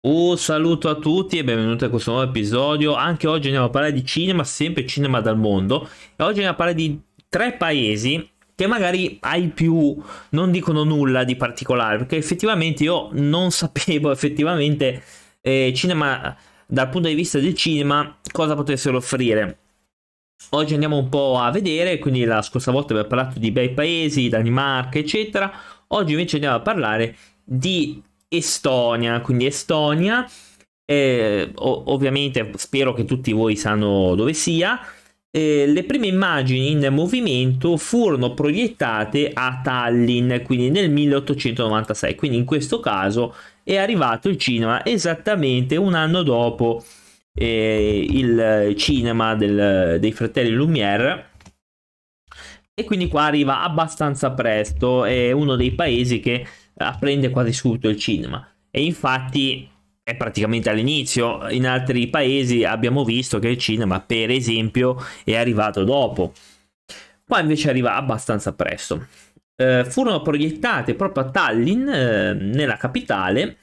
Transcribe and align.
Un 0.00 0.38
saluto 0.38 0.88
a 0.88 0.94
tutti 0.94 1.38
e 1.38 1.42
benvenuti 1.42 1.84
a 1.84 1.88
questo 1.88 2.12
nuovo 2.12 2.28
episodio. 2.28 2.94
Anche 2.94 3.26
oggi 3.26 3.46
andiamo 3.46 3.66
a 3.66 3.70
parlare 3.70 3.92
di 3.92 4.04
cinema, 4.04 4.44
sempre 4.44 4.86
cinema 4.86 5.20
dal 5.20 5.36
mondo. 5.36 5.88
E 6.14 6.22
oggi 6.22 6.40
andiamo 6.40 6.52
a 6.52 6.54
parlare 6.54 6.78
di 6.78 7.00
tre 7.28 7.54
paesi 7.54 8.30
che 8.54 8.68
magari 8.68 9.18
ai 9.22 9.48
più 9.48 10.00
non 10.30 10.52
dicono 10.52 10.84
nulla 10.84 11.24
di 11.24 11.34
particolare, 11.34 11.96
perché 11.96 12.16
effettivamente 12.16 12.84
io 12.84 13.08
non 13.14 13.50
sapevo 13.52 14.12
effettivamente 14.12 15.02
eh, 15.40 15.72
cinema 15.74 16.36
dal 16.64 16.88
punto 16.90 17.08
di 17.08 17.14
vista 17.14 17.40
del 17.40 17.54
cinema 17.54 18.18
cosa 18.30 18.54
potessero 18.54 18.98
offrire. 18.98 19.58
Oggi 20.50 20.74
andiamo 20.74 20.96
un 20.96 21.08
po' 21.08 21.40
a 21.40 21.50
vedere, 21.50 21.98
quindi 21.98 22.22
la 22.22 22.40
scorsa 22.42 22.70
volta 22.70 22.92
abbiamo 22.92 23.08
parlato 23.08 23.40
di 23.40 23.50
bei 23.50 23.72
paesi, 23.74 24.28
Danimarca, 24.28 25.00
eccetera. 25.00 25.52
Oggi 25.88 26.12
invece 26.12 26.36
andiamo 26.36 26.54
a 26.54 26.60
parlare 26.60 27.16
di 27.42 28.00
Estonia, 28.28 29.20
quindi 29.20 29.46
Estonia, 29.46 30.26
eh, 30.84 31.50
ovviamente 31.54 32.50
spero 32.56 32.92
che 32.92 33.04
tutti 33.04 33.32
voi 33.32 33.56
sanno 33.56 34.14
dove 34.14 34.32
sia. 34.32 34.80
Eh, 35.30 35.66
le 35.66 35.84
prime 35.84 36.06
immagini 36.06 36.70
in 36.70 36.88
movimento 36.90 37.76
furono 37.76 38.32
proiettate 38.32 39.30
a 39.32 39.60
Tallinn, 39.62 40.42
quindi 40.42 40.70
nel 40.70 40.90
1896, 40.90 42.14
quindi 42.14 42.38
in 42.38 42.44
questo 42.44 42.80
caso 42.80 43.34
è 43.62 43.76
arrivato 43.76 44.28
il 44.28 44.38
cinema 44.38 44.84
esattamente 44.84 45.76
un 45.76 45.92
anno 45.94 46.22
dopo 46.22 46.82
eh, 47.34 48.06
il 48.08 48.74
cinema 48.76 49.34
del, 49.34 49.98
dei 50.00 50.12
fratelli 50.12 50.50
Lumière 50.50 51.28
e 52.78 52.84
quindi 52.84 53.08
qua 53.08 53.24
arriva 53.24 53.62
abbastanza 53.62 54.30
presto, 54.30 55.04
è 55.04 55.32
uno 55.32 55.56
dei 55.56 55.72
paesi 55.72 56.20
che 56.20 56.46
apprende 56.76 57.28
quasi 57.28 57.52
subito 57.52 57.88
il 57.88 57.98
cinema. 57.98 58.48
E 58.70 58.84
infatti 58.84 59.68
è 60.00 60.14
praticamente 60.14 60.70
all'inizio. 60.70 61.48
In 61.48 61.66
altri 61.66 62.06
paesi 62.06 62.62
abbiamo 62.62 63.02
visto 63.02 63.40
che 63.40 63.48
il 63.48 63.58
cinema, 63.58 63.98
per 63.98 64.30
esempio, 64.30 64.96
è 65.24 65.34
arrivato 65.34 65.82
dopo. 65.82 66.32
Qua 67.26 67.40
invece 67.40 67.68
arriva 67.68 67.96
abbastanza 67.96 68.54
presto. 68.54 69.08
Eh, 69.56 69.84
furono 69.84 70.22
proiettate 70.22 70.94
proprio 70.94 71.24
a 71.24 71.30
Tallinn, 71.30 71.88
eh, 71.88 72.32
nella 72.34 72.76
capitale, 72.76 73.56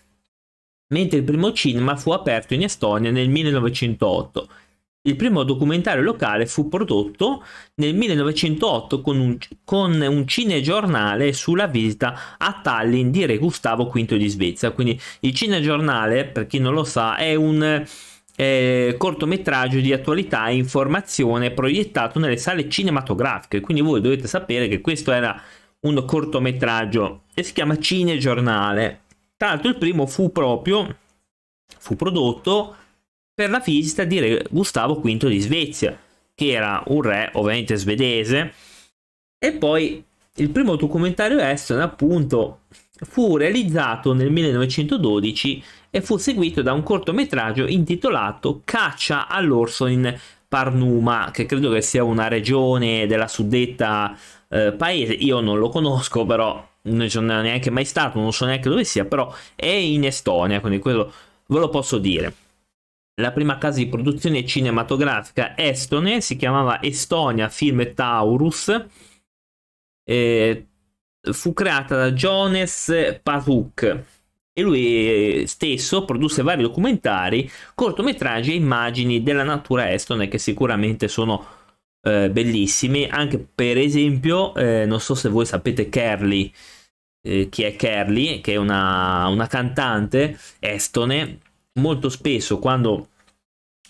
mentre 0.94 1.20
il 1.20 1.24
primo 1.24 1.54
cinema 1.54 1.96
fu 1.96 2.12
aperto 2.12 2.54
in 2.54 2.64
Estonia 2.64 3.12
nel 3.12 3.30
1908 3.30 4.50
il 5.06 5.16
primo 5.16 5.44
documentario 5.44 6.04
locale 6.04 6.46
fu 6.46 6.68
prodotto 6.68 7.44
nel 7.76 7.96
1908 7.96 9.02
con 9.02 9.20
un, 9.20 9.38
con 9.64 10.00
un 10.00 10.28
cinegiornale 10.28 11.34
sulla 11.34 11.68
visita 11.68 12.38
a 12.38 12.60
Tallinn 12.62 13.10
di 13.10 13.26
Re 13.26 13.38
Gustavo 13.38 13.86
V 13.86 14.16
di 14.16 14.28
Svezia. 14.28 14.72
Quindi 14.72 15.00
il 15.22 15.34
cinegiornale, 15.34 16.26
per 16.26 16.48
chi 16.48 16.60
non 16.60 16.74
lo 16.74 16.84
sa, 16.84 17.16
è 17.18 17.36
un 17.36 17.86
eh, 18.36 18.96
cortometraggio 18.98 19.80
di 19.80 19.94
attualità 19.94 20.48
e 20.48 20.56
informazione 20.56 21.52
proiettato 21.52 22.20
nelle 22.20 22.38
sale 22.38 22.70
cinematografiche. 22.70 23.62
Quindi 23.62 23.84
voi 23.84 24.02
dovete 24.02 24.28
sapere 24.28 24.68
che 24.68 24.82
questo 24.82 25.12
era 25.12 25.40
un 25.82 26.04
cortometraggio 26.04 27.24
e 27.34 27.44
si 27.44 27.54
chiama 27.54 27.78
Cinegiornale. 27.78 29.02
Tra 29.38 29.50
l'altro 29.50 29.70
il 29.70 29.78
primo 29.78 30.06
fu 30.08 30.32
proprio 30.32 30.98
fu 31.78 31.96
prodotto 31.96 32.76
per 33.36 33.50
la 33.50 33.60
visita 33.60 34.06
di 34.06 34.20
re 34.20 34.46
Gustavo 34.50 34.96
V 34.96 35.28
di 35.28 35.40
Svezia, 35.40 36.00
che 36.34 36.52
era 36.52 36.82
un 36.88 37.02
re 37.02 37.30
ovviamente 37.34 37.76
svedese. 37.76 38.54
E 39.38 39.52
poi 39.52 40.04
il 40.38 40.50
primo 40.50 40.78
documentario 40.78 41.40
estone, 41.40 41.84
appunto, 41.84 42.62
fu 42.94 43.36
realizzato 43.36 44.14
nel 44.14 44.32
1912 44.32 45.64
e 45.90 46.02
fu 46.02 46.16
seguito 46.16 46.62
da 46.62 46.72
un 46.72 46.82
cortometraggio 46.82 47.68
intitolato 47.68 48.62
Caccia 48.64 49.28
all'orso 49.28 49.86
in 49.88 50.18
Parnuma, 50.48 51.30
che 51.34 51.46
credo 51.46 51.70
che 51.72 51.82
sia 51.82 52.04
una 52.04 52.30
regione 52.30 53.06
della 53.06 53.28
suddetta 53.28 54.18
eh, 54.48 54.72
paese. 54.72 55.12
Io 55.14 55.42
non 55.42 55.60
lo 55.60 55.68
conosco, 55.68 56.26
però 56.26 56.66
non 56.84 57.10
sono 57.10 57.42
neanche 57.42 57.70
mai 57.70 57.86
stato, 57.86 58.20
non 58.20 58.32
so 58.32 58.46
neanche 58.46 58.70
dove 58.70 58.86
sia, 58.86 59.04
però 59.04 59.34
è 59.56 59.68
in 59.68 60.06
Estonia, 60.06 60.62
quindi 60.62 60.80
quello 60.80 61.12
ve 61.48 61.60
lo 61.60 61.70
posso 61.70 61.98
dire. 61.98 62.34
La 63.22 63.32
prima 63.32 63.58
casa 63.58 63.78
di 63.78 63.88
produzione 63.88 64.46
cinematografica 64.46 65.58
estone 65.58 66.20
si 66.20 66.36
chiamava 66.36 66.82
Estonia 66.82 67.48
Film 67.50 67.94
Taurus. 67.94 68.86
E 70.08 70.68
fu 71.32 71.54
creata 71.54 71.96
da 71.96 72.12
Jones 72.12 73.20
Pazuk 73.24 74.04
e 74.58 74.62
lui 74.62 75.46
stesso 75.48 76.06
produsse 76.06 76.42
vari 76.42 76.62
documentari, 76.62 77.50
cortometraggi 77.74 78.52
e 78.52 78.56
immagini 78.56 79.22
della 79.22 79.44
natura 79.44 79.92
estone 79.92 80.28
che 80.30 80.38
sicuramente 80.38 81.08
sono 81.08 81.46
eh, 82.02 82.30
bellissimi. 82.30 83.06
Anche 83.06 83.38
per 83.38 83.78
esempio, 83.78 84.54
eh, 84.56 84.86
non 84.86 85.02
so 85.02 85.14
se 85.14 85.28
voi 85.28 85.46
sapete 85.46 85.90
Kerly, 85.90 86.54
eh, 87.22 87.50
chi 87.50 87.64
è 87.64 87.76
Kerly, 87.76 88.40
che 88.40 88.54
è 88.54 88.56
una, 88.56 89.28
una 89.28 89.48
cantante 89.48 90.38
estone 90.60 91.40
molto 91.80 92.10
spesso 92.10 92.60
quando 92.60 93.10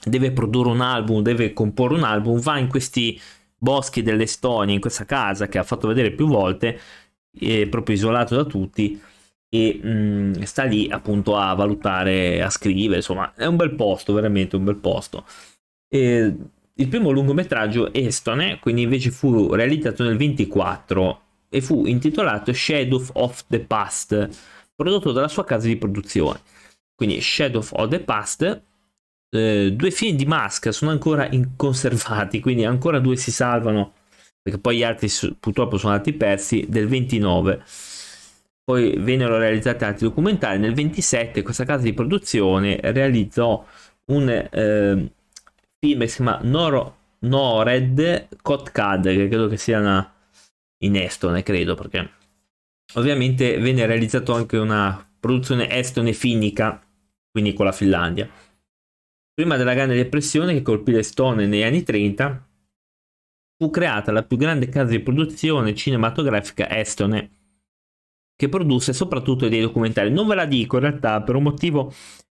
deve 0.03 0.31
produrre 0.31 0.69
un 0.69 0.81
album, 0.81 1.21
deve 1.21 1.53
comporre 1.53 1.95
un 1.95 2.03
album, 2.03 2.39
va 2.39 2.57
in 2.57 2.67
questi 2.67 3.19
boschi 3.57 4.01
dell'Estonia, 4.01 4.73
in 4.73 4.81
questa 4.81 5.05
casa 5.05 5.47
che 5.47 5.57
ha 5.57 5.63
fatto 5.63 5.87
vedere 5.87 6.11
più 6.11 6.27
volte, 6.27 6.79
proprio 7.69 7.95
isolato 7.95 8.35
da 8.35 8.45
tutti 8.45 9.01
e 9.49 9.79
mh, 9.81 9.89
mm, 9.89 10.41
sta 10.41 10.63
lì 10.63 10.89
appunto 10.89 11.37
a 11.37 11.53
valutare, 11.53 12.41
a 12.41 12.49
scrivere, 12.49 12.97
insomma 12.97 13.33
è 13.35 13.45
un 13.45 13.55
bel 13.55 13.73
posto, 13.75 14.13
veramente 14.13 14.55
un 14.55 14.63
bel 14.65 14.75
posto. 14.75 15.25
E 15.87 16.35
il 16.73 16.87
primo 16.87 17.11
lungometraggio 17.11 17.93
estone, 17.93 18.59
quindi 18.59 18.81
invece 18.81 19.11
fu 19.11 19.53
realizzato 19.53 20.03
nel 20.03 20.17
24 20.17 21.21
e 21.49 21.61
fu 21.61 21.85
intitolato 21.85 22.51
Shadow 22.51 23.01
of 23.13 23.45
the 23.47 23.61
Past, 23.61 24.29
prodotto 24.75 25.11
dalla 25.13 25.29
sua 25.29 25.45
casa 25.45 25.67
di 25.67 25.77
produzione. 25.77 26.41
Quindi 26.95 27.19
Shadow 27.21 27.63
of 27.71 27.87
the 27.89 27.99
Past, 27.99 28.63
eh, 29.29 29.71
due 29.73 29.91
film 29.91 30.15
di 30.15 30.25
Musk 30.25 30.73
sono 30.73 30.91
ancora 30.91 31.29
conservati, 31.55 32.39
quindi 32.39 32.63
ancora 32.63 32.99
due 32.99 33.17
si 33.17 33.31
salvano, 33.31 33.93
perché 34.41 34.59
poi 34.59 34.77
gli 34.77 34.83
altri 34.83 35.09
purtroppo 35.39 35.77
sono 35.77 35.93
andati 35.93 36.13
persi, 36.13 36.65
del 36.67 36.87
29. 36.87 37.63
Poi 38.63 38.95
vennero 38.97 39.37
realizzati 39.37 39.83
altri 39.83 40.07
documentari. 40.07 40.57
Nel 40.57 40.73
27 40.73 41.43
questa 41.43 41.65
casa 41.65 41.83
di 41.83 41.93
produzione 41.93 42.79
realizzò 42.81 43.63
un 44.05 44.29
eh, 44.29 45.11
film 45.79 45.99
che 45.99 46.07
si 46.07 46.15
chiama 46.15 46.39
Noro, 46.41 46.97
Nored 47.19 48.27
Kotkad, 48.41 49.03
che 49.03 49.27
credo 49.27 49.47
che 49.47 49.57
sia 49.57 49.79
una, 49.79 50.13
in 50.79 50.95
estone, 50.95 51.43
credo, 51.43 51.75
perché 51.75 52.09
ovviamente 52.95 53.57
venne 53.59 53.85
realizzato 53.85 54.33
anche 54.33 54.57
una 54.57 55.07
produzione 55.19 55.69
estone 55.69 56.13
finica, 56.13 56.84
quindi 57.35 57.51
con 57.51 57.65
la 57.65 57.73
Finlandia. 57.73 58.29
Prima 59.33 59.57
della 59.57 59.73
Grande 59.73 59.93
Depressione 59.93 60.53
che 60.53 60.61
colpì 60.61 60.93
l'Estonia 60.93 61.45
negli 61.45 61.63
anni 61.63 61.83
30, 61.83 62.47
fu 63.57 63.69
creata 63.69 64.13
la 64.13 64.23
più 64.23 64.37
grande 64.37 64.69
casa 64.69 64.91
di 64.91 65.01
produzione 65.01 65.75
cinematografica 65.75 66.69
estone, 66.69 67.29
che 68.37 68.47
produsse 68.47 68.93
soprattutto 68.93 69.49
dei 69.49 69.59
documentari. 69.59 70.11
Non 70.11 70.27
ve 70.27 70.35
la 70.35 70.45
dico 70.45 70.77
in 70.77 70.83
realtà 70.83 71.21
per 71.23 71.35
un 71.35 71.43
motivo 71.43 71.93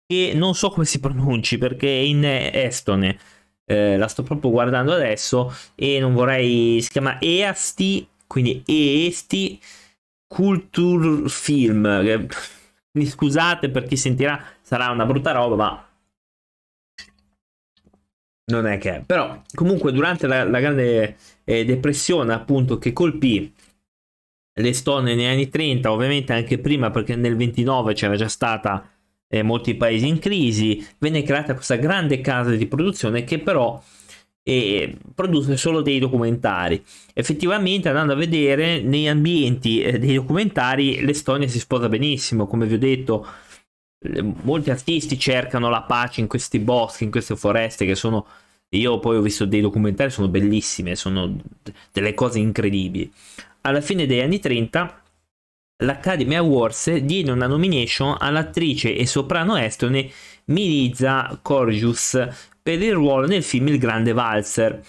che 0.07 0.33
non 0.35 0.55
so 0.55 0.71
come 0.71 0.87
si 0.87 0.99
pronunci, 0.99 1.59
perché 1.59 1.89
è 1.89 2.01
in 2.01 2.25
estone. 2.25 3.19
Eh, 3.67 3.99
la 3.99 4.09
sto 4.09 4.23
proprio 4.23 4.51
guardando 4.51 4.95
adesso 4.95 5.55
e 5.75 6.01
non 6.01 6.15
vorrei... 6.15 6.81
si 6.81 6.89
chiama 6.89 7.21
EASTI, 7.21 8.09
quindi 8.27 8.63
EASTI 8.65 9.61
Kulturfilm 10.27 11.85
mi 12.97 13.05
scusate 13.05 13.69
per 13.69 13.85
chi 13.85 13.97
sentirà, 13.97 14.43
sarà 14.67 14.91
una 14.91 15.07
brutta 15.07 15.31
roba, 15.31 15.55
ma 15.55 15.89
non 18.47 18.67
è 18.67 18.79
che... 18.79 19.05
Però 19.07 19.41
comunque 19.55 19.93
durante 19.93 20.27
la, 20.27 20.43
la 20.43 20.59
grande 20.59 21.17
eh, 21.45 21.65
depressione 21.65 22.33
appunto 22.33 22.77
che 22.77 22.93
colpì 22.93 23.55
l'Estonia 24.55 25.15
negli 25.15 25.25
anni 25.25 25.49
30, 25.49 25.93
ovviamente 25.93 26.33
anche 26.33 26.59
prima 26.59 26.91
perché 26.91 27.15
nel 27.15 27.37
29 27.37 27.95
c'era 27.95 28.17
già 28.17 28.27
stata 28.27 28.91
eh, 29.29 29.43
molti 29.45 29.77
paesi 29.77 30.09
in 30.09 30.19
crisi, 30.19 30.85
venne 30.99 31.23
creata 31.23 31.55
questa 31.55 31.77
grande 31.77 32.21
casa 32.21 32.51
di 32.51 32.67
produzione 32.67 33.23
che 33.23 33.39
però 33.39 33.81
e 34.43 34.97
produce 35.15 35.57
solo 35.57 35.81
dei 35.81 36.01
documentari. 36.01 36.83
Effettivamente, 37.15 37.89
andando 37.89 38.15
a 38.15 38.17
vedere 38.17 38.81
negli 38.81 39.07
ambienti 39.07 39.81
eh, 39.81 39.99
dei 40.01 40.15
documentari, 40.15 41.05
l'Estonia 41.05 41.47
si 41.49 41.59
sposa 41.61 41.89
benissimo. 41.89 42.47
Come 42.47 42.67
vi 42.67 42.75
ho 42.75 42.79
detto, 42.79 43.27
molti 44.43 44.71
artisti 44.71 45.19
cercano 45.19 45.69
la 45.69 45.83
pace 45.83 46.21
in 46.21 46.27
questi 46.27 46.59
boschi, 46.59 47.05
in 47.05 47.11
queste 47.11 47.37
foreste 47.37 47.87
che 47.87 47.95
sono. 47.95 48.27
Io 48.71 48.99
poi 48.99 49.17
ho 49.17 49.23
visto 49.23 49.45
dei 49.45 49.61
documentari, 49.61 50.11
sono 50.11 50.29
bellissime, 50.29 50.97
sono 50.97 51.37
delle 51.93 52.15
cose 52.15 52.39
incredibili. 52.39 53.11
Alla 53.63 53.81
fine 53.81 54.07
degli 54.07 54.21
anni 54.21 54.41
30 54.41 55.03
l'Academy 55.79 56.35
Awards 56.35 56.97
diede 56.97 57.31
una 57.31 57.47
nomination 57.47 58.17
all'attrice 58.19 58.97
e 58.97 59.07
soprano 59.07 59.57
estone 59.57 60.11
Miliza 60.47 61.39
Corgius 61.43 62.29
per 62.63 62.83
il 62.83 62.95
ruolo 62.95 63.27
nel 63.27 63.43
film 63.43 63.69
Il 63.69 63.79
Grande 63.79 64.13
Valzer. 64.13 64.83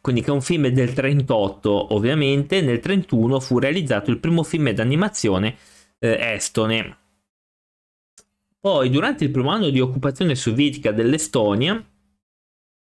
Quindi 0.00 0.22
che 0.22 0.28
è 0.28 0.32
un 0.32 0.42
film 0.42 0.68
del 0.68 0.92
38 0.92 1.94
ovviamente, 1.94 2.60
nel 2.60 2.80
31 2.80 3.40
fu 3.40 3.58
realizzato 3.58 4.10
il 4.10 4.18
primo 4.18 4.42
film 4.42 4.70
d'animazione 4.70 5.56
eh, 5.98 6.32
estone. 6.34 6.96
Poi 8.66 8.90
durante 8.90 9.22
il 9.22 9.30
primo 9.30 9.50
anno 9.50 9.70
di 9.70 9.78
occupazione 9.78 10.34
sovietica 10.34 10.90
dell'Estonia, 10.90 11.80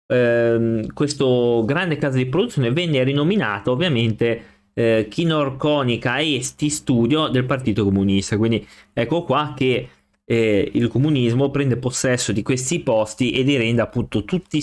ehm, 0.08 0.92
questo 0.92 1.64
grande 1.68 1.98
casa 1.98 2.18
di 2.18 2.26
produzione 2.26 2.72
venne 2.72 3.04
rinominato 3.04 3.74
ovviamente 3.74 4.72
eh, 4.74 5.06
Kinorkonica 5.08 6.20
Esti 6.20 6.72
Studio 6.72 7.28
del 7.28 7.46
Partito 7.46 7.84
Comunista. 7.84 8.38
Quindi 8.38 8.68
ecco 8.92 9.22
qua 9.22 9.54
che 9.56 9.90
eh, 10.26 10.72
il 10.74 10.88
comunismo 10.88 11.52
prende 11.52 11.78
possesso 11.78 12.32
di 12.32 12.42
questi 12.42 12.80
posti 12.80 13.30
e 13.34 13.44
li 13.44 13.56
rende 13.56 13.84
appunto 13.84 14.24
tutti 14.24 14.60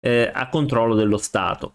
eh, 0.00 0.30
a 0.30 0.50
controllo 0.50 0.94
dello 0.94 1.16
Stato. 1.16 1.72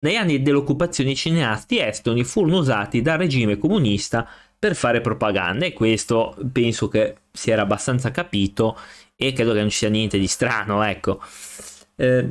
Negli 0.00 0.16
anni 0.16 0.42
dell'occupazione 0.42 1.12
i 1.12 1.16
cineasti 1.16 1.78
estoni 1.78 2.22
furono 2.22 2.58
usati 2.58 3.00
dal 3.00 3.16
regime 3.16 3.56
comunista 3.56 4.28
per 4.64 4.76
fare 4.76 5.02
propaganda 5.02 5.66
e 5.66 5.74
questo 5.74 6.34
penso 6.50 6.88
che 6.88 7.16
si 7.30 7.50
era 7.50 7.60
abbastanza 7.60 8.10
capito 8.10 8.78
e 9.14 9.34
credo 9.34 9.52
che 9.52 9.60
non 9.60 9.68
ci 9.68 9.76
sia 9.76 9.90
niente 9.90 10.18
di 10.18 10.26
strano, 10.26 10.82
ecco. 10.82 11.20
Eh, 11.96 12.30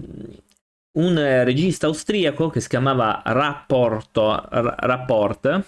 un 0.93 1.15
regista 1.43 1.85
austriaco 1.85 2.49
che 2.49 2.59
si 2.59 2.69
chiamava 2.69 3.21
Rapporto, 3.23 4.47
Rapport, 4.49 5.63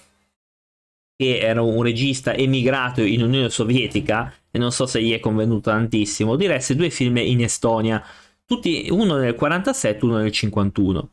che 1.16 1.38
era 1.38 1.62
un 1.62 1.84
regista 1.84 2.34
emigrato 2.34 3.02
in 3.02 3.22
Unione 3.22 3.52
Sovietica 3.52 4.34
e 4.50 4.58
non 4.58 4.72
so 4.72 4.88
se 4.88 5.04
gli 5.04 5.14
è 5.14 5.20
convenuto 5.20 5.70
tantissimo, 5.70 6.36
diresse 6.36 6.76
due 6.76 6.90
film 6.90 7.18
in 7.18 7.44
Estonia, 7.44 8.04
tutti 8.44 8.88
uno 8.90 9.18
nel 9.18 9.36
47 9.36 10.00
e 10.00 10.06
uno 10.08 10.18
nel 10.18 10.32
51. 10.32 11.10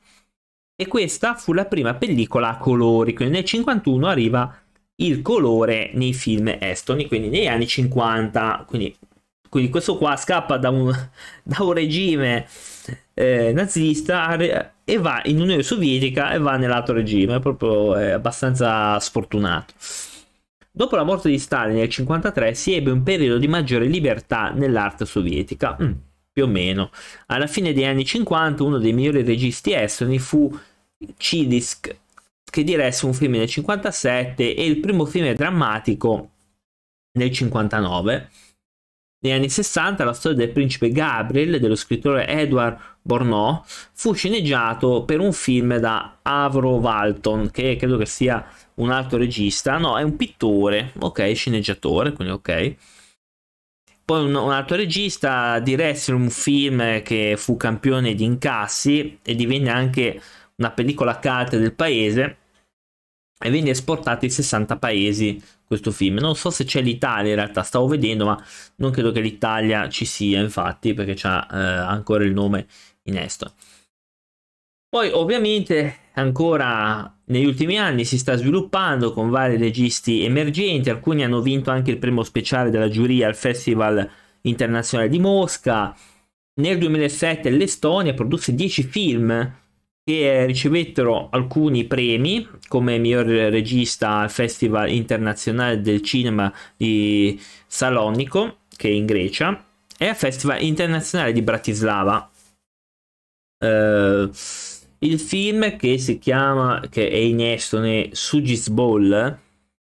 E 0.77 0.87
questa 0.87 1.35
fu 1.35 1.53
la 1.53 1.67
prima 1.67 1.93
pellicola 1.93 2.49
a 2.49 2.57
colori, 2.57 3.13
quindi 3.13 3.35
nel 3.35 3.45
51 3.45 4.07
arriva 4.07 4.63
il 5.07 5.23
colore 5.23 5.91
nei 5.95 6.13
film 6.13 6.57
estoni, 6.59 7.07
quindi 7.07 7.29
negli 7.29 7.47
anni 7.47 7.67
50, 7.67 8.65
quindi, 8.67 8.97
quindi 9.49 9.71
questo 9.71 9.97
qua 9.97 10.17
scappa 10.17 10.57
da 10.57 10.71
un, 10.71 10.91
da 11.43 11.63
un 11.63 11.73
regime 11.73 12.47
eh, 13.15 13.53
nazista 13.53 14.37
e 14.85 14.99
va 14.99 15.21
in 15.25 15.41
Unione 15.41 15.63
Sovietica 15.63 16.33
e 16.33 16.39
va 16.39 16.57
nell'altro 16.57 16.95
regime, 16.95 17.41
proprio 17.41 17.97
è 17.97 18.11
abbastanza 18.11 18.99
sfortunato. 19.01 19.75
Dopo 20.75 20.97
la 20.97 21.05
morte 21.05 21.29
di 21.29 21.39
Stalin 21.39 21.75
nel 21.75 21.89
1953 21.89 22.55
si 22.55 22.73
ebbe 22.73 22.91
un 22.91 23.03
periodo 23.03 23.39
di 23.39 23.47
maggiore 23.47 23.85
libertà 23.85 24.51
nell'arte 24.51 25.05
sovietica, 25.05 25.77
mm, 25.81 25.93
più 26.33 26.45
o 26.45 26.47
meno. 26.47 26.91
Alla 27.27 27.47
fine 27.47 27.75
degli 27.75 27.85
anni 27.85 28.07
50 28.07 28.63
uno 28.63 28.79
dei 28.79 28.95
migliori 28.95 29.23
registi 29.23 29.75
estoni 29.75 30.19
fu 30.19 30.51
Chidisk, 31.17 31.95
che 32.53 32.65
diresse 32.65 33.07
un 33.07 33.15
film 33.15 33.33
nel 33.33 33.49
1957 33.49 34.55
e 34.55 34.67
il 34.67 34.79
primo 34.79 35.07
film 35.07 35.33
drammatico 35.33 36.11
nel 37.19 37.31
1959. 37.31 38.31
Negli 39.25 39.33
anni 39.33 39.49
60 39.49 40.05
la 40.05 40.13
storia 40.13 40.37
del 40.37 40.51
principe 40.51 40.91
Gabriel 40.91 41.59
dello 41.59 41.77
scrittore 41.77 42.29
Edward 42.29 42.79
Bornò 43.01 43.65
fu 43.65 44.13
sceneggiato 44.13 45.05
per 45.05 45.21
un 45.21 45.33
film 45.33 45.79
da 45.79 46.19
Avro 46.21 46.75
Walton, 46.75 47.51
che 47.51 47.77
credo 47.77 47.97
che 47.97 48.05
sia 48.05 48.47
un 48.75 48.91
altro 48.91 49.17
regista, 49.17 49.79
no, 49.79 49.97
è 49.97 50.03
un 50.03 50.17
pittore, 50.17 50.93
ok, 50.99 51.35
sceneggiatore, 51.35 52.13
quindi 52.13 52.35
ok. 52.35 52.77
Poi 54.05 54.25
un, 54.27 54.35
un, 54.35 54.53
altro 54.53 54.77
regista 54.77 55.59
diresse 55.61 56.13
un 56.13 56.29
film 56.29 57.01
che 57.01 57.37
fu 57.39 57.57
campione 57.57 58.13
di 58.15 58.25
incassi 58.25 59.21
e 59.23 59.35
divenne 59.35 59.71
anche 59.71 60.21
una 60.57 60.71
pellicola 60.71 61.19
cult 61.19 61.57
del 61.57 61.73
paese 61.73 62.37
e 63.43 63.51
venne 63.51 63.71
esportato 63.71 64.25
in 64.25 64.31
60 64.31 64.79
paesi 64.79 65.43
questo 65.65 65.91
film. 65.91 66.19
Non 66.19 66.37
so 66.37 66.51
se 66.51 66.65
c'è 66.65 66.81
l'Italia 66.81 67.31
in 67.31 67.37
realtà, 67.37 67.63
stavo 67.63 67.87
vedendo, 67.87 68.25
ma 68.25 68.43
non 68.77 68.91
credo 68.91 69.11
che 69.11 69.21
l'Italia 69.21 69.89
ci 69.89 70.05
sia, 70.05 70.41
infatti, 70.41 70.95
perché 70.95 71.15
c'ha 71.15 71.47
eh, 71.51 71.57
ancora 71.57 72.25
il 72.25 72.33
nome 72.33 72.67
in 73.05 73.19
estone. 73.19 73.53
Poi 74.89 75.11
ovviamente 75.11 75.97
ancora 76.15 77.17
negli 77.25 77.47
ultimi 77.47 77.79
anni 77.79 78.05
si 78.05 78.19
sta 78.19 78.37
sviluppando 78.37 79.13
con 79.13 79.31
vari 79.31 79.57
registi 79.57 80.23
emergenti, 80.23 80.91
alcuni 80.91 81.25
hanno 81.25 81.41
vinto 81.41 81.71
anche 81.71 81.91
il 81.91 81.99
premio 81.99 82.23
speciale 82.23 82.69
della 82.69 82.91
giuria 82.91 83.27
al 83.27 83.35
Festival 83.35 84.07
internazionale 84.43 85.09
di 85.09 85.19
Mosca. 85.19 85.97
Nel 86.61 86.77
2007 86.77 87.49
l'Estonia 87.49 88.13
produsse 88.13 88.55
10 88.55 88.83
film 88.83 89.61
che 90.05 90.45
ricevettero 90.47 91.29
alcuni 91.31 91.85
premi 91.85 92.47
come 92.69 92.99
miglior 92.99 93.27
regista 93.27 94.19
al 94.19 94.31
Festival 94.31 94.91
internazionale 94.91 95.81
del 95.81 96.03
cinema 96.03 96.53
di 96.77 97.41
Salonico, 97.67 98.59
che 98.77 98.89
è 98.89 98.93
in 98.93 99.07
Grecia, 99.07 99.65
e 99.97 100.09
al 100.09 100.17
Festival 100.17 100.63
internazionale 100.63 101.33
di 101.33 101.43
Bratislava. 101.43 102.31
Uh, 103.65 104.29
il 104.99 105.21
film 105.21 105.77
che 105.77 105.99
si 105.99 106.19
chiama, 106.19 106.81
che 106.89 107.09
è 107.09 107.17
in 107.17 107.41
estone, 107.41 108.11
Sugis 108.13 108.69
Ball, 108.69 109.39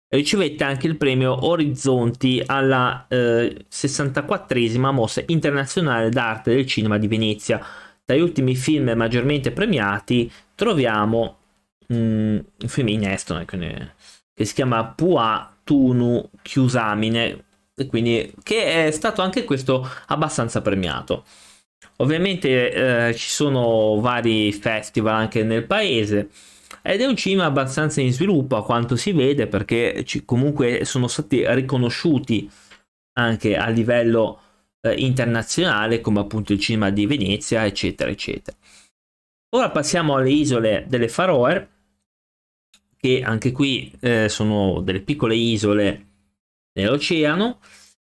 ricevette 0.08 0.64
anche 0.64 0.86
il 0.86 0.96
premio 0.96 1.46
Orizzonti 1.46 2.42
alla 2.44 3.06
eh, 3.08 3.64
64esima 3.70 4.92
mostra 4.92 5.24
internazionale 5.26 6.10
d'arte 6.10 6.54
del 6.54 6.66
cinema 6.66 6.98
di 6.98 7.08
Venezia. 7.08 7.64
Tra 8.04 8.16
gli 8.16 8.20
ultimi 8.20 8.56
film 8.56 8.92
maggiormente 8.96 9.52
premiati 9.52 10.30
troviamo 10.54 11.38
mm, 11.92 12.38
un 12.58 12.68
film 12.68 12.88
in 12.88 13.08
estone 13.08 13.44
che 13.44 14.44
si 14.44 14.54
chiama 14.54 14.84
Pua 14.86 15.54
Tunu 15.64 16.28
Chiusamine, 16.42 17.44
quindi, 17.88 18.32
che 18.42 18.86
è 18.86 18.90
stato 18.90 19.22
anche 19.22 19.44
questo 19.44 19.88
abbastanza 20.06 20.60
premiato. 20.62 21.24
Ovviamente 21.96 23.08
eh, 23.08 23.14
ci 23.14 23.28
sono 23.28 24.00
vari 24.00 24.52
festival 24.52 25.14
anche 25.14 25.44
nel 25.44 25.64
paese 25.64 26.30
ed 26.82 27.00
è 27.00 27.06
un 27.06 27.16
cinema 27.16 27.44
abbastanza 27.44 28.00
in 28.00 28.12
sviluppo 28.12 28.56
a 28.56 28.64
quanto 28.64 28.96
si 28.96 29.12
vede 29.12 29.46
perché 29.46 30.02
ci, 30.04 30.24
comunque 30.24 30.84
sono 30.84 31.06
stati 31.06 31.44
riconosciuti 31.54 32.50
anche 33.14 33.56
a 33.56 33.68
livello 33.68 34.40
eh, 34.82 34.94
internazionale 34.94 36.00
come 36.00 36.20
appunto 36.20 36.52
il 36.52 36.60
cinema 36.60 36.90
di 36.90 37.06
Venezia 37.06 37.64
eccetera 37.64 38.10
eccetera. 38.10 38.56
Ora 39.54 39.70
passiamo 39.70 40.16
alle 40.16 40.30
isole 40.30 40.84
delle 40.88 41.08
Faroe 41.08 41.68
che 42.96 43.22
anche 43.24 43.52
qui 43.52 43.92
eh, 44.00 44.28
sono 44.28 44.80
delle 44.80 45.00
piccole 45.00 45.34
isole 45.34 46.06
nell'oceano 46.74 47.60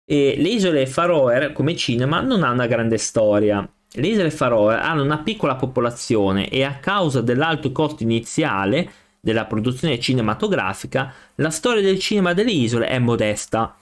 e 0.05 0.35
le 0.37 0.49
isole 0.49 0.85
Faroe 0.85 1.51
come 1.53 1.75
cinema 1.75 2.21
non 2.21 2.43
ha 2.43 2.51
una 2.51 2.67
grande 2.67 2.97
storia 2.97 3.67
le 3.97 4.07
isole 4.07 4.31
Faroe 4.31 4.75
hanno 4.75 5.03
una 5.03 5.19
piccola 5.19 5.55
popolazione 5.55 6.49
e 6.49 6.63
a 6.63 6.75
causa 6.79 7.21
dell'alto 7.21 7.71
costo 7.71 8.03
iniziale 8.03 8.91
della 9.21 9.45
produzione 9.45 9.99
cinematografica, 9.99 11.13
la 11.35 11.49
storia 11.49 11.81
del 11.81 11.99
cinema 11.99 12.33
delle 12.33 12.51
isole 12.51 12.87
è 12.87 12.99
modesta. 12.99 13.75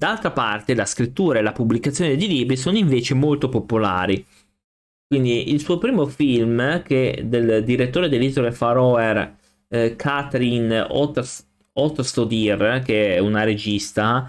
D'altra 0.00 0.30
parte, 0.30 0.74
la 0.74 0.86
scrittura 0.86 1.38
e 1.40 1.42
la 1.42 1.52
pubblicazione 1.52 2.16
di 2.16 2.26
libri 2.26 2.56
sono 2.56 2.78
invece 2.78 3.12
molto 3.12 3.50
popolari. 3.50 4.24
Quindi 5.06 5.52
il 5.52 5.60
suo 5.60 5.76
primo 5.76 6.06
film, 6.06 6.82
che 6.82 7.24
del 7.26 7.62
direttore 7.64 8.08
delle 8.08 8.24
isole 8.24 8.50
Faroe, 8.50 9.36
eh, 9.68 9.96
Catherine 9.96 10.80
Otterstodir, 11.74 12.80
che 12.82 13.16
è 13.16 13.18
una 13.18 13.44
regista, 13.44 14.26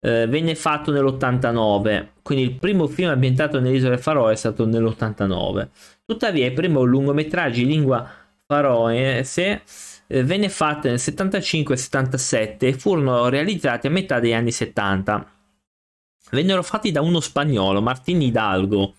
eh, 0.00 0.26
venne 0.26 0.56
fatto 0.56 0.90
nell'89, 0.90 2.08
quindi 2.22 2.42
il 2.42 2.58
primo 2.58 2.88
film 2.88 3.10
ambientato 3.10 3.60
nelle 3.60 3.76
isole 3.76 3.98
Faroe 3.98 4.32
è 4.32 4.36
stato 4.36 4.66
nell'89. 4.66 5.68
Tuttavia 6.04 6.46
il 6.46 6.52
primo 6.52 6.82
lungometraggio 6.82 7.60
in 7.60 7.68
lingua 7.68 8.10
faroese 8.46 9.62
eh, 10.06 10.22
venne 10.22 10.48
fatto 10.48 10.88
nel 10.88 10.96
75-77 10.96 12.56
e 12.60 12.72
furono 12.74 13.28
realizzati 13.28 13.88
a 13.88 13.90
metà 13.90 14.20
degli 14.20 14.32
anni 14.32 14.52
70. 14.52 15.32
Vennero 16.30 16.62
fatti 16.62 16.90
da 16.90 17.00
uno 17.02 17.20
spagnolo, 17.20 17.82
Martín 17.82 18.22
Hidalgo. 18.22 18.94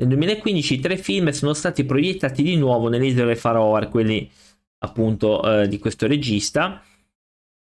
Nel 0.00 0.08
2015 0.08 0.74
i 0.74 0.80
tre 0.80 0.96
film 0.96 1.30
sono 1.30 1.54
stati 1.54 1.84
proiettati 1.84 2.42
di 2.42 2.56
nuovo 2.56 2.88
nelle 2.88 3.06
isole 3.06 3.34
Faroe, 3.34 3.88
quelli 3.88 4.30
appunto 4.80 5.62
eh, 5.62 5.68
di 5.68 5.78
questo 5.78 6.06
regista, 6.06 6.80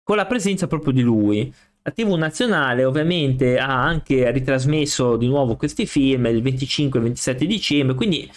con 0.04 0.18
la 0.18 0.26
presenza 0.26 0.68
proprio 0.68 0.92
di 0.92 1.02
lui. 1.02 1.54
La 1.82 1.92
TV 1.92 2.16
nazionale 2.16 2.84
ovviamente 2.84 3.58
ha 3.58 3.84
anche 3.84 4.32
ritrasmesso 4.32 5.16
di 5.16 5.28
nuovo 5.28 5.56
questi 5.56 5.86
film 5.86 6.26
il 6.26 6.42
25 6.42 7.00
e 7.00 7.04
27 7.04 7.46
dicembre, 7.46 7.96
quindi 7.96 8.30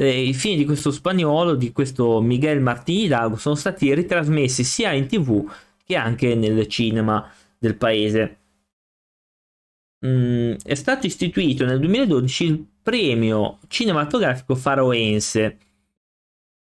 eh, 0.00 0.22
i 0.22 0.32
film 0.32 0.56
di 0.56 0.64
questo 0.64 0.90
spagnolo, 0.90 1.54
di 1.54 1.72
questo 1.72 2.22
Miguel 2.22 2.60
Martín 2.60 3.04
Hidalgo, 3.04 3.36
sono 3.36 3.54
stati 3.54 3.94
ritrasmessi 3.94 4.64
sia 4.64 4.92
in 4.92 5.06
TV 5.06 5.46
che 5.84 5.94
anche 5.96 6.34
nel 6.34 6.66
cinema 6.68 7.30
del 7.58 7.76
paese. 7.76 8.38
Mm, 10.06 10.54
è 10.64 10.74
stato 10.74 11.06
istituito 11.06 11.66
nel 11.66 11.78
2012 11.80 12.44
il 12.44 12.64
premio 12.82 13.58
cinematografico 13.68 14.54
faroense 14.54 15.58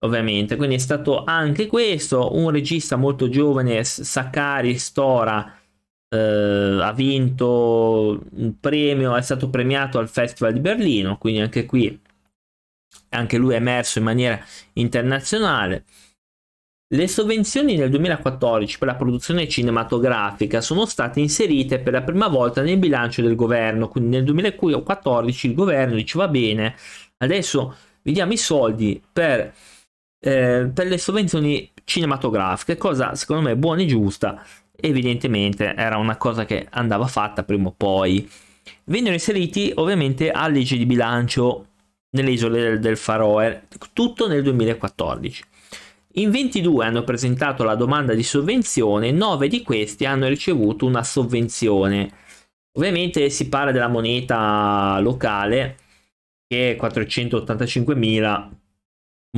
ovviamente 0.00 0.56
quindi 0.56 0.74
è 0.74 0.78
stato 0.78 1.24
anche 1.24 1.66
questo 1.66 2.36
un 2.36 2.50
regista 2.50 2.96
molto 2.96 3.30
giovane 3.30 3.82
Sakari 3.84 4.76
Stora 4.76 5.58
eh, 6.08 6.78
ha 6.82 6.92
vinto 6.92 8.22
un 8.32 8.60
premio 8.60 9.16
è 9.16 9.22
stato 9.22 9.48
premiato 9.48 9.98
al 9.98 10.10
Festival 10.10 10.52
di 10.52 10.60
Berlino 10.60 11.16
quindi 11.16 11.40
anche 11.40 11.64
qui 11.64 11.98
anche 13.12 13.36
lui 13.36 13.54
è 13.54 13.56
emerso 13.56 13.98
in 13.98 14.04
maniera 14.04 14.40
internazionale. 14.74 15.84
Le 16.92 17.08
sovvenzioni 17.08 17.76
nel 17.76 17.88
2014 17.88 18.76
per 18.76 18.88
la 18.88 18.96
produzione 18.96 19.48
cinematografica 19.48 20.60
sono 20.60 20.84
state 20.84 21.20
inserite 21.20 21.78
per 21.78 21.94
la 21.94 22.02
prima 22.02 22.28
volta 22.28 22.60
nel 22.60 22.76
bilancio 22.76 23.22
del 23.22 23.34
governo, 23.34 23.88
quindi 23.88 24.10
nel 24.10 24.24
2014 24.24 25.46
il 25.46 25.54
governo 25.54 25.94
dice 25.94 26.18
va 26.18 26.28
bene, 26.28 26.74
adesso 27.16 27.74
vi 28.02 28.12
diamo 28.12 28.32
i 28.32 28.36
soldi 28.36 29.02
per, 29.10 29.54
eh, 30.20 30.70
per 30.72 30.86
le 30.86 30.98
sovvenzioni 30.98 31.70
cinematografiche, 31.84 32.76
cosa 32.76 33.14
secondo 33.14 33.42
me 33.42 33.56
buona 33.56 33.80
e 33.80 33.86
giusta, 33.86 34.44
evidentemente 34.76 35.74
era 35.74 35.96
una 35.96 36.18
cosa 36.18 36.44
che 36.44 36.66
andava 36.70 37.06
fatta 37.06 37.42
prima 37.42 37.68
o 37.68 37.74
poi. 37.74 38.28
Vennero 38.84 39.14
inseriti 39.14 39.72
ovviamente 39.76 40.30
a 40.30 40.46
legge 40.46 40.76
di 40.76 40.84
bilancio 40.84 41.68
nelle 42.12 42.30
isole 42.30 42.60
del, 42.60 42.80
del 42.80 42.96
Faroe, 42.96 43.66
tutto 43.92 44.28
nel 44.28 44.42
2014. 44.42 45.44
In 46.16 46.30
22 46.30 46.84
hanno 46.84 47.04
presentato 47.04 47.64
la 47.64 47.74
domanda 47.74 48.14
di 48.14 48.22
sovvenzione, 48.22 49.10
9 49.12 49.48
di 49.48 49.62
questi 49.62 50.04
hanno 50.04 50.28
ricevuto 50.28 50.84
una 50.84 51.02
sovvenzione. 51.02 52.10
Ovviamente 52.76 53.30
si 53.30 53.48
parla 53.48 53.72
della 53.72 53.88
moneta 53.88 54.98
locale 55.00 55.76
che 56.46 56.72
è 56.72 56.76
485.000 56.78 58.50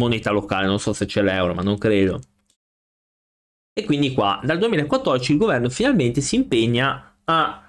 moneta 0.01 0.31
locale, 0.33 0.67
non 0.67 0.81
so 0.81 0.93
se 0.93 1.07
c'è 1.07 1.23
l'euro, 1.23 1.55
ma 1.55 1.63
non 1.63 1.79
credo. 1.79 2.21
E 3.73 3.85
quindi 3.85 4.13
qua 4.13 4.41
dal 4.43 4.59
2014 4.59 5.33
il 5.33 5.39
governo 5.39 5.69
finalmente 5.69 6.21
si 6.21 6.37
impegna 6.37 7.19
a 7.25 7.65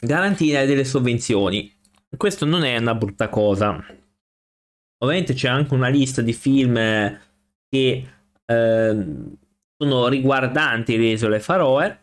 garantire 0.00 0.66
delle 0.66 0.84
sovvenzioni. 0.84 1.75
Questo 2.16 2.44
non 2.44 2.64
è 2.64 2.76
una 2.78 2.94
brutta 2.94 3.28
cosa 3.28 3.84
Ovviamente 4.98 5.34
c'è 5.34 5.48
anche 5.48 5.74
una 5.74 5.88
lista 5.88 6.22
di 6.22 6.32
film 6.32 6.74
che 7.68 8.06
eh, 8.46 9.06
sono 9.76 10.08
riguardanti 10.08 10.96
le 10.96 11.06
isole 11.06 11.40
Faroe, 11.40 12.00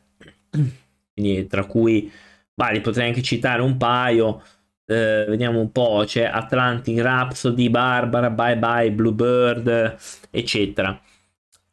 quindi 1.13 1.48
tra 1.48 1.65
cui 1.65 2.12
beh, 2.53 2.82
potrei 2.82 3.08
anche 3.08 3.24
citare 3.24 3.62
un 3.62 3.77
paio. 3.77 4.43
Eh, 4.86 5.25
vediamo 5.27 5.60
un 5.60 5.72
po', 5.72 6.03
c'è 6.05 6.25
Atlantic 6.25 7.00
Rhapsody, 7.00 7.70
Barbara, 7.70 8.29
Bye 8.29 8.58
Bye, 8.58 8.91
Bluebird, 8.91 9.98
eccetera. 10.29 11.00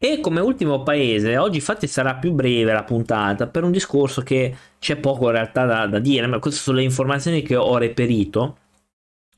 E 0.02 0.20
come 0.20 0.40
ultimo 0.40 0.82
paese, 0.82 1.36
oggi 1.36 1.56
infatti 1.56 1.86
sarà 1.86 2.14
più 2.14 2.32
breve 2.32 2.72
la 2.72 2.84
puntata 2.84 3.46
per 3.48 3.64
un 3.64 3.70
discorso 3.70 4.22
che 4.22 4.56
c'è 4.78 4.96
poco 4.96 5.26
in 5.26 5.32
realtà 5.32 5.66
da, 5.66 5.86
da 5.86 5.98
dire, 5.98 6.26
ma 6.26 6.38
queste 6.38 6.58
sono 6.58 6.78
le 6.78 6.84
informazioni 6.84 7.42
che 7.42 7.54
ho 7.54 7.76
reperito. 7.76 8.56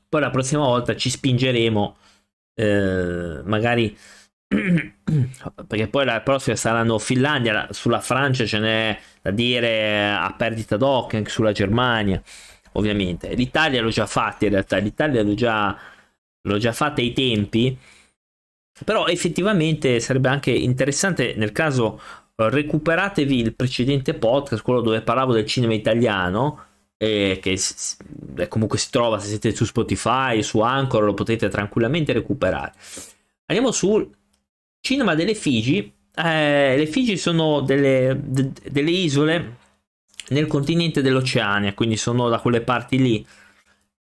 Poi 0.07 0.21
la 0.21 0.29
prossima 0.29 0.61
volta 0.63 0.95
ci 0.95 1.09
spingeremo, 1.09 1.97
eh, 2.55 3.41
magari 3.43 3.97
perché 5.67 5.87
poi 5.87 6.05
la 6.05 6.21
prossima 6.21 6.55
saranno 6.55 6.97
Finlandia, 6.97 7.67
sulla 7.71 7.99
Francia 7.99 8.45
ce 8.45 8.59
n'è 8.59 8.99
da 9.21 9.31
dire 9.31 10.11
a 10.13 10.33
perdita 10.37 10.77
d'occhio, 10.77 11.17
anche 11.17 11.29
sulla 11.29 11.51
Germania, 11.51 12.21
ovviamente. 12.73 13.33
L'Italia 13.33 13.81
l'ho 13.81 13.89
già 13.89 14.05
fatta 14.05 14.45
in 14.45 14.51
realtà, 14.51 14.77
l'Italia 14.77 15.23
l'ho 15.23 15.33
già, 15.33 15.77
l'ho 16.41 16.57
già 16.57 16.71
fatta 16.71 17.01
ai 17.01 17.11
tempi, 17.11 17.77
però 18.85 19.07
effettivamente 19.07 19.99
sarebbe 19.99 20.29
anche 20.29 20.51
interessante 20.51 21.33
nel 21.35 21.51
caso 21.51 21.99
recuperatevi 22.35 23.39
il 23.39 23.55
precedente 23.55 24.13
podcast, 24.15 24.63
quello 24.63 24.81
dove 24.81 25.01
parlavo 25.01 25.33
del 25.33 25.45
cinema 25.45 25.73
italiano, 25.73 26.59
eh, 26.97 27.39
che 27.41 27.59
eh, 28.37 28.47
comunque 28.47 28.77
si 28.77 28.89
trova 28.89 29.19
se 29.19 29.27
siete 29.27 29.53
su 29.53 29.65
Spotify, 29.65 30.41
su 30.41 30.59
Anchor, 30.59 31.03
lo 31.03 31.13
potete 31.13 31.49
tranquillamente 31.49 32.13
recuperare. 32.13 32.73
Andiamo 33.45 33.71
sul 33.71 34.09
cinema 34.79 35.15
delle 35.15 35.35
Figi. 35.35 35.93
Eh, 36.15 36.75
le 36.77 36.85
Figi 36.87 37.17
sono 37.17 37.61
delle, 37.61 38.19
de, 38.23 38.51
delle 38.69 38.91
isole 38.91 39.57
nel 40.29 40.47
continente 40.47 41.01
dell'Oceania, 41.01 41.73
quindi 41.73 41.97
sono 41.97 42.29
da 42.29 42.39
quelle 42.39 42.61
parti 42.61 42.97
lì. 42.97 43.25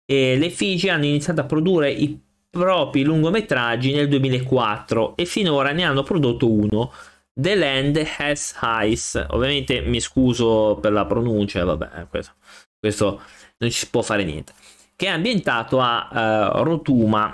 E 0.05 0.37
le 0.37 0.49
Figi 0.49 0.89
hanno 0.89 1.05
iniziato 1.05 1.41
a 1.41 1.45
produrre 1.45 1.91
i 1.91 2.19
propri 2.57 3.03
lungometraggi 3.03 3.93
nel 3.93 4.07
2004 4.09 5.15
e 5.15 5.25
finora 5.25 5.71
ne 5.71 5.83
hanno 5.83 6.03
prodotto 6.03 6.51
uno. 6.51 6.91
The 7.33 7.55
Land 7.55 8.03
Has 8.17 8.57
Eyes. 8.61 9.25
Ovviamente 9.29 9.81
mi 9.81 9.99
scuso 9.99 10.77
per 10.81 10.91
la 10.91 11.05
pronuncia, 11.05 11.63
vabbè, 11.63 12.07
questo 12.09 12.33
questo 12.79 13.21
non 13.57 13.69
ci 13.69 13.79
si 13.79 13.89
può 13.89 14.01
fare 14.01 14.23
niente, 14.23 14.53
che 14.95 15.07
è 15.07 15.09
ambientato 15.09 15.79
a 15.79 16.53
uh, 16.53 16.63
Rotuma, 16.63 17.33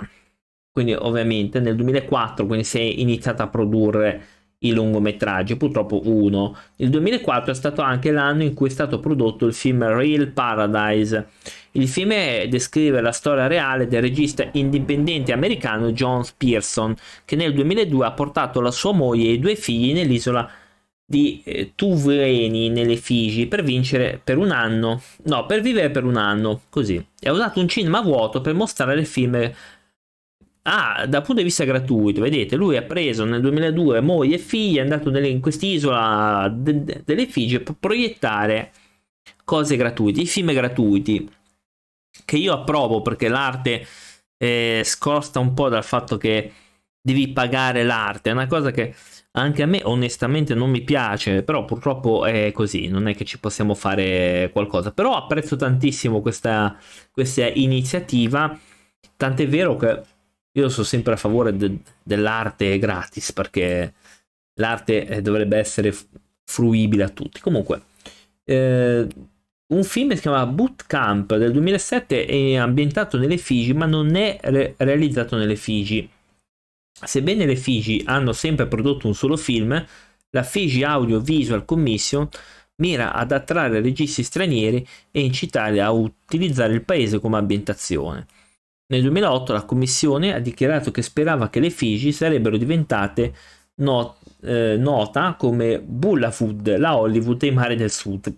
quindi 0.70 0.94
ovviamente 0.94 1.60
nel 1.60 1.76
2004, 1.76 2.46
quindi 2.46 2.64
si 2.64 2.78
è 2.78 2.82
iniziato 2.82 3.42
a 3.42 3.48
produrre 3.48 4.26
i 4.66 4.72
lungometraggi, 4.72 5.56
purtroppo 5.56 6.00
uno. 6.04 6.56
Il 6.76 6.90
2004 6.90 7.52
è 7.52 7.54
stato 7.54 7.80
anche 7.82 8.10
l'anno 8.10 8.42
in 8.42 8.54
cui 8.54 8.68
è 8.68 8.70
stato 8.70 9.00
prodotto 9.00 9.46
il 9.46 9.54
film 9.54 9.84
Real 9.84 10.28
Paradise. 10.28 11.28
Il 11.72 11.88
film 11.88 12.10
descrive 12.46 13.00
la 13.00 13.12
storia 13.12 13.46
reale 13.46 13.88
del 13.88 14.02
regista 14.02 14.48
indipendente 14.52 15.32
americano 15.32 15.92
John 15.92 16.22
Pearson, 16.36 16.94
che 17.24 17.36
nel 17.36 17.52
2002 17.52 18.06
ha 18.06 18.12
portato 18.12 18.60
la 18.60 18.70
sua 18.70 18.92
moglie 18.92 19.28
e 19.28 19.32
i 19.32 19.38
due 19.38 19.56
figli 19.56 19.92
nell'isola 19.92 20.48
di 21.06 21.42
eh, 21.44 21.72
Tuvreni 21.74 22.70
nelle 22.70 22.96
Figi 22.96 23.46
per 23.46 23.62
vincere 23.62 24.20
per 24.22 24.38
un 24.38 24.50
anno, 24.50 25.02
no, 25.24 25.46
per 25.46 25.60
vivere 25.60 25.90
per 25.90 26.04
un 26.04 26.16
anno, 26.16 26.62
così. 26.70 27.04
E 27.20 27.28
ha 27.28 27.32
usato 27.32 27.60
un 27.60 27.68
cinema 27.68 28.00
vuoto 28.00 28.40
per 28.40 28.54
mostrare 28.54 28.98
il 28.98 29.06
film. 29.06 29.50
Ah, 30.66 31.04
dal 31.06 31.20
punto 31.20 31.40
di 31.42 31.46
vista 31.46 31.64
gratuito, 31.64 32.22
vedete, 32.22 32.56
lui 32.56 32.76
ha 32.78 32.82
preso 32.82 33.24
nel 33.26 33.42
2002 33.42 34.00
moglie 34.00 34.36
e 34.36 34.38
figli, 34.38 34.76
è 34.78 34.80
andato 34.80 35.10
nelle, 35.10 35.28
in 35.28 35.40
quest'isola 35.40 36.50
de, 36.50 36.84
de, 36.84 37.02
delle 37.04 37.26
Figi 37.26 37.60
per 37.60 37.76
proiettare 37.78 38.72
cose 39.44 39.76
gratuite, 39.76 40.22
i 40.22 40.26
film 40.26 40.52
gratuiti, 40.54 41.30
che 42.24 42.36
io 42.38 42.54
approvo 42.54 43.02
perché 43.02 43.28
l'arte 43.28 43.86
eh, 44.38 44.80
scosta 44.84 45.38
un 45.38 45.52
po' 45.52 45.68
dal 45.68 45.84
fatto 45.84 46.16
che 46.16 46.52
devi 46.98 47.28
pagare 47.28 47.84
l'arte, 47.84 48.30
è 48.30 48.32
una 48.32 48.46
cosa 48.46 48.70
che 48.70 48.94
anche 49.32 49.62
a 49.62 49.66
me 49.66 49.82
onestamente 49.84 50.54
non 50.54 50.70
mi 50.70 50.80
piace, 50.82 51.42
però 51.42 51.66
purtroppo 51.66 52.24
è 52.24 52.52
così, 52.52 52.86
non 52.88 53.08
è 53.08 53.14
che 53.14 53.24
ci 53.26 53.38
possiamo 53.38 53.74
fare 53.74 54.48
qualcosa. 54.52 54.92
Però 54.92 55.14
apprezzo 55.16 55.56
tantissimo 55.56 56.22
questa, 56.22 56.78
questa 57.10 57.46
iniziativa, 57.48 58.58
tant'è 59.16 59.46
vero 59.48 59.76
che 59.76 60.02
io 60.56 60.68
sono 60.68 60.84
sempre 60.84 61.14
a 61.14 61.16
favore 61.16 61.56
de- 61.56 61.78
dell'arte 62.02 62.78
gratis, 62.78 63.32
perché 63.32 63.92
l'arte 64.54 65.06
eh, 65.06 65.22
dovrebbe 65.22 65.58
essere 65.58 65.94
fruibile 66.44 67.04
a 67.04 67.08
tutti. 67.08 67.40
Comunque, 67.40 67.82
eh, 68.44 69.06
un 69.66 69.84
film 69.84 70.14
si 70.14 70.20
chiama 70.20 70.46
Bootcamp 70.46 71.36
del 71.36 71.52
2007 71.52 72.26
è 72.26 72.56
ambientato 72.56 73.18
nelle 73.18 73.38
Figi, 73.38 73.72
ma 73.72 73.86
non 73.86 74.14
è 74.16 74.38
re- 74.42 74.74
realizzato 74.78 75.36
nelle 75.36 75.56
Figi 75.56 76.08
Sebbene 77.02 77.44
le 77.44 77.56
Figi 77.56 78.02
hanno 78.06 78.32
sempre 78.32 78.68
prodotto 78.68 79.08
un 79.08 79.14
solo 79.14 79.36
film, 79.36 79.84
la 80.30 80.42
Fiji 80.44 80.84
Audio 80.84 81.18
Visual 81.20 81.64
Commission 81.64 82.28
mira 82.76 83.12
ad 83.12 83.32
attrarre 83.32 83.80
registi 83.80 84.22
stranieri 84.22 84.86
e 85.10 85.24
incitarli 85.24 85.80
a 85.80 85.90
utilizzare 85.90 86.72
il 86.72 86.84
paese 86.84 87.18
come 87.18 87.36
ambientazione. 87.36 88.26
Nel 88.86 89.00
2008 89.00 89.52
la 89.52 89.64
commissione 89.64 90.34
ha 90.34 90.38
dichiarato 90.38 90.90
che 90.90 91.00
sperava 91.00 91.48
che 91.48 91.60
le 91.60 91.70
Figi 91.70 92.12
sarebbero 92.12 92.58
diventate 92.58 93.34
not, 93.76 94.18
eh, 94.42 94.76
nota 94.76 95.34
come 95.38 95.80
Bullafood, 95.80 96.76
la 96.76 96.96
Hollywood 96.96 97.42
e 97.42 97.46
i 97.46 97.52
mari 97.52 97.76
del 97.76 97.90
sud. 97.90 98.36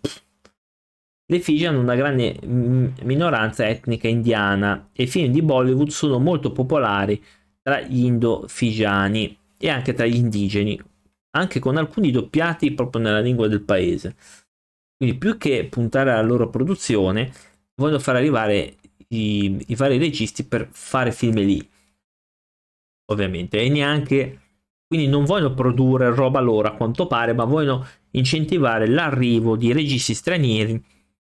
Le 1.28 1.40
Figi 1.40 1.66
hanno 1.66 1.80
una 1.80 1.96
grande 1.96 2.38
minoranza 2.44 3.66
etnica 3.66 4.06
indiana 4.06 4.90
e 4.92 5.02
i 5.04 5.06
film 5.08 5.32
di 5.32 5.42
Bollywood 5.42 5.88
sono 5.88 6.20
molto 6.20 6.52
popolari 6.52 7.20
tra 7.60 7.80
gli 7.80 8.04
indo-figiani 8.04 9.36
e 9.58 9.68
anche 9.68 9.92
tra 9.94 10.06
gli 10.06 10.14
indigeni, 10.14 10.80
anche 11.30 11.58
con 11.58 11.76
alcuni 11.76 12.12
doppiati 12.12 12.72
proprio 12.72 13.02
nella 13.02 13.18
lingua 13.18 13.48
del 13.48 13.62
paese. 13.62 14.14
Quindi 14.96 15.18
più 15.18 15.36
che 15.36 15.66
puntare 15.68 16.12
alla 16.12 16.22
loro 16.22 16.48
produzione, 16.48 17.32
vogliono 17.74 17.98
far 17.98 18.14
arrivare 18.14 18.76
i, 19.08 19.64
i 19.68 19.74
vari 19.74 19.98
registi 19.98 20.44
per 20.44 20.68
fare 20.70 21.12
film 21.12 21.36
lì, 21.36 21.68
ovviamente, 23.06 23.60
e 23.60 23.68
neanche 23.68 24.40
quindi 24.86 25.08
non 25.08 25.24
vogliono 25.24 25.54
produrre 25.54 26.14
roba 26.14 26.40
loro 26.40 26.68
a 26.68 26.74
quanto 26.76 27.06
pare, 27.06 27.34
ma 27.34 27.44
vogliono 27.44 27.84
incentivare 28.12 28.86
l'arrivo 28.86 29.56
di 29.56 29.72
registi 29.72 30.14
stranieri 30.14 30.80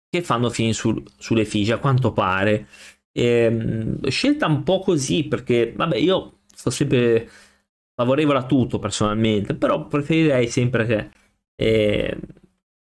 che 0.08 0.22
fanno 0.22 0.50
film 0.50 0.72
sul, 0.72 1.02
sulle 1.16 1.44
figlie 1.44 1.74
a 1.74 1.78
quanto 1.78 2.12
pare. 2.12 2.66
E, 3.12 3.98
scelta 4.08 4.46
un 4.46 4.62
po' 4.64 4.80
così 4.80 5.24
perché, 5.24 5.72
vabbè, 5.74 5.96
io 5.96 6.40
sto 6.54 6.70
sempre 6.70 7.28
favorevole 7.94 8.38
a 8.38 8.46
tutto 8.46 8.78
personalmente, 8.78 9.54
però 9.54 9.86
preferirei 9.86 10.48
sempre 10.48 10.86
che 10.86 11.10
eh, 11.56 12.18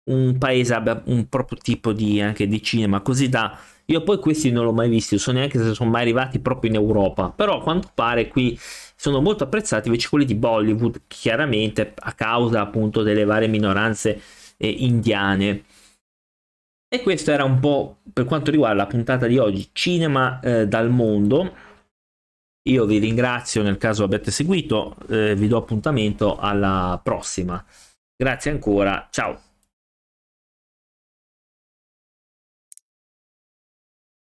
un 0.09 0.37
paese 0.37 0.73
abbia 0.73 1.01
un 1.05 1.27
proprio 1.29 1.59
tipo 1.59 1.93
di, 1.93 2.21
anche 2.21 2.47
di 2.47 2.61
cinema, 2.61 3.01
così 3.01 3.29
da... 3.29 3.57
Io 3.87 4.01
poi 4.01 4.17
questi 4.19 4.51
non 4.51 4.65
l'ho 4.65 4.73
mai 4.73 4.89
visti, 4.89 5.13
non 5.15 5.23
so 5.23 5.31
neanche 5.31 5.59
se 5.59 5.73
sono 5.73 5.89
mai 5.89 6.01
arrivati 6.01 6.39
proprio 6.39 6.71
in 6.71 6.75
Europa, 6.75 7.29
però 7.29 7.59
a 7.59 7.61
quanto 7.61 7.91
pare 7.93 8.27
qui 8.27 8.57
sono 8.59 9.21
molto 9.21 9.43
apprezzati 9.43 9.87
invece 9.87 10.09
quelli 10.09 10.25
di 10.25 10.33
Bollywood, 10.33 11.01
chiaramente 11.07 11.93
a 11.95 12.13
causa 12.13 12.61
appunto 12.61 13.03
delle 13.03 13.25
varie 13.25 13.47
minoranze 13.47 14.19
eh, 14.57 14.67
indiane. 14.69 15.63
E 16.87 17.01
questo 17.01 17.31
era 17.31 17.43
un 17.43 17.59
po' 17.59 17.97
per 18.11 18.25
quanto 18.25 18.51
riguarda 18.51 18.83
la 18.83 18.87
puntata 18.87 19.27
di 19.27 19.37
oggi, 19.37 19.69
cinema 19.73 20.39
eh, 20.39 20.67
dal 20.67 20.89
mondo. 20.89 21.53
Io 22.67 22.85
vi 22.85 22.97
ringrazio 22.97 23.61
nel 23.61 23.77
caso 23.77 24.03
abbiate 24.03 24.31
seguito, 24.31 24.95
eh, 25.09 25.35
vi 25.35 25.47
do 25.47 25.57
appuntamento 25.57 26.37
alla 26.37 26.99
prossima. 27.03 27.63
Grazie 28.15 28.51
ancora, 28.51 29.07
ciao. 29.11 29.44